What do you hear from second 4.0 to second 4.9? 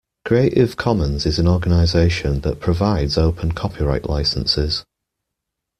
licences